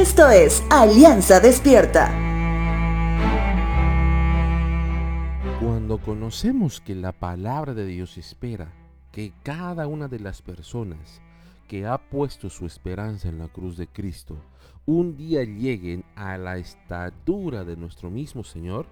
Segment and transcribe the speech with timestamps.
[0.00, 2.08] Esto es Alianza Despierta.
[5.60, 8.72] Cuando conocemos que la palabra de Dios espera
[9.12, 11.20] que cada una de las personas
[11.68, 14.38] que ha puesto su esperanza en la cruz de Cristo
[14.86, 18.86] un día lleguen a la estatura de nuestro mismo Señor,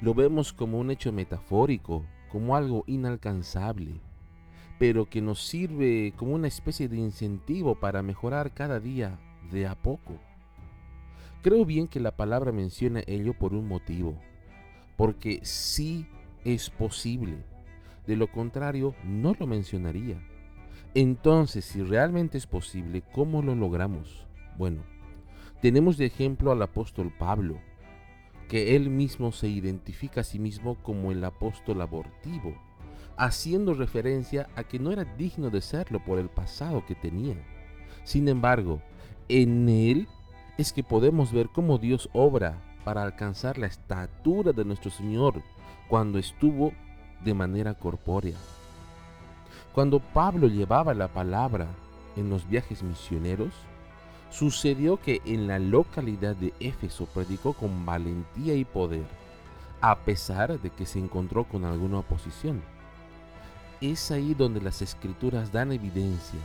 [0.00, 3.98] lo vemos como un hecho metafórico, como algo inalcanzable,
[4.78, 9.18] pero que nos sirve como una especie de incentivo para mejorar cada día
[9.54, 10.18] de a poco.
[11.42, 14.18] Creo bien que la palabra menciona ello por un motivo,
[14.96, 16.06] porque sí
[16.44, 17.36] es posible.
[18.06, 20.20] De lo contrario, no lo mencionaría.
[20.94, 24.26] Entonces, si realmente es posible, ¿cómo lo logramos?
[24.56, 24.82] Bueno,
[25.60, 27.58] tenemos de ejemplo al apóstol Pablo,
[28.48, 32.54] que él mismo se identifica a sí mismo como el apóstol abortivo,
[33.16, 37.36] haciendo referencia a que no era digno de serlo por el pasado que tenía.
[38.04, 38.82] Sin embargo,
[39.28, 40.08] en él
[40.58, 45.42] es que podemos ver cómo Dios obra para alcanzar la estatura de nuestro Señor
[45.88, 46.72] cuando estuvo
[47.24, 48.36] de manera corpórea.
[49.74, 51.66] Cuando Pablo llevaba la palabra
[52.16, 53.52] en los viajes misioneros,
[54.30, 59.06] sucedió que en la localidad de Éfeso predicó con valentía y poder,
[59.80, 62.62] a pesar de que se encontró con alguna oposición.
[63.80, 66.40] Es ahí donde las escrituras dan evidencia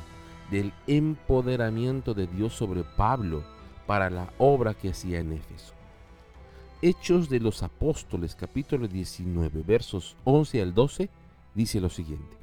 [0.51, 3.43] del empoderamiento de Dios sobre Pablo
[3.85, 5.73] para la obra que hacía en Éfeso.
[6.81, 11.09] Hechos de los Apóstoles capítulo 19 versos 11 al 12
[11.53, 12.37] dice lo siguiente.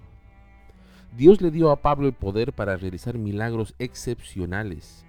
[1.17, 5.05] Dios le dio a Pablo el poder para realizar milagros excepcionales.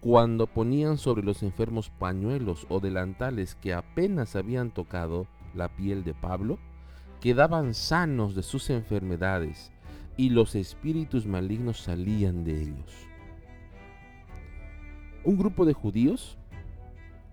[0.00, 6.12] Cuando ponían sobre los enfermos pañuelos o delantales que apenas habían tocado la piel de
[6.12, 6.58] Pablo,
[7.20, 9.72] quedaban sanos de sus enfermedades
[10.18, 13.06] y los espíritus malignos salían de ellos.
[15.24, 16.36] Un grupo de judíos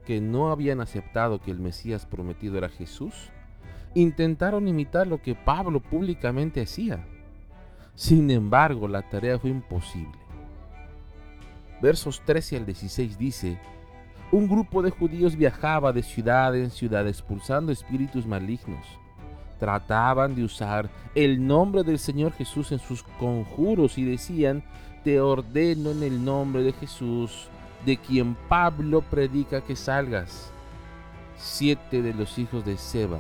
[0.05, 3.31] que no habían aceptado que el Mesías prometido era Jesús,
[3.95, 7.03] intentaron imitar lo que Pablo públicamente hacía.
[7.95, 10.19] Sin embargo, la tarea fue imposible.
[11.81, 13.59] Versos 13 al 16 dice,
[14.31, 18.85] un grupo de judíos viajaba de ciudad en ciudad expulsando espíritus malignos
[19.59, 24.63] trataban de usar el nombre del Señor Jesús en sus conjuros y decían,
[25.03, 27.47] te ordeno en el nombre de Jesús,
[27.85, 30.51] de quien Pablo predica que salgas.
[31.37, 33.19] Siete de los hijos de Seba,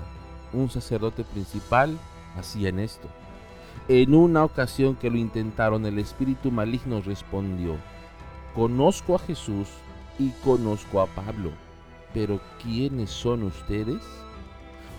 [0.51, 1.97] un sacerdote principal,
[2.37, 3.07] hacían esto.
[3.87, 7.75] En una ocasión que lo intentaron, el espíritu maligno respondió,
[8.55, 9.67] conozco a Jesús
[10.17, 11.51] y conozco a Pablo,
[12.13, 14.01] pero ¿quiénes son ustedes?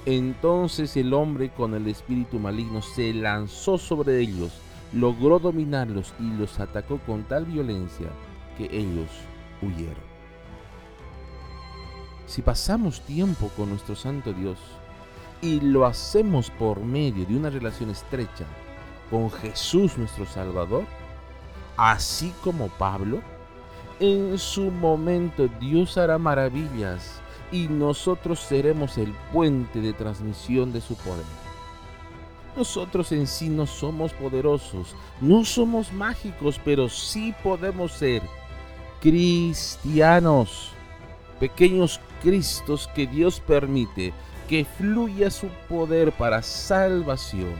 [0.06, 4.52] Entonces el hombre con el espíritu maligno se lanzó sobre ellos,
[4.92, 8.06] logró dominarlos y los atacó con tal violencia
[8.56, 9.10] que ellos
[9.60, 10.06] huyeron.
[12.26, 14.58] Si pasamos tiempo con nuestro Santo Dios
[15.42, 18.46] y lo hacemos por medio de una relación estrecha
[19.10, 20.84] con Jesús nuestro Salvador,
[21.76, 23.20] así como Pablo,
[23.98, 27.20] en su momento Dios hará maravillas
[27.52, 31.24] y nosotros seremos el puente de transmisión de su poder.
[32.56, 38.22] Nosotros en sí no somos poderosos, no somos mágicos, pero sí podemos ser
[39.00, 40.72] cristianos,
[41.38, 44.14] pequeños cristos que Dios permite
[44.48, 47.54] que fluya su poder para salvación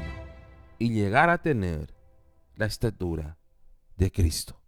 [0.79, 1.95] y llegar a tener
[2.55, 3.39] la estatura
[3.97, 4.61] de Cristo.